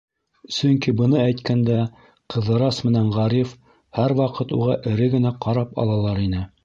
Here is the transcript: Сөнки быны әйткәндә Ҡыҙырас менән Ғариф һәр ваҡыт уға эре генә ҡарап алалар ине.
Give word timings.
Сөнки 0.53 0.93
быны 1.01 1.19
әйткәндә 1.23 1.75
Ҡыҙырас 2.35 2.79
менән 2.87 3.11
Ғариф 3.17 3.51
һәр 3.99 4.17
ваҡыт 4.23 4.57
уға 4.61 4.79
эре 4.95 5.11
генә 5.17 5.37
ҡарап 5.47 5.79
алалар 5.85 6.25
ине. 6.31 6.43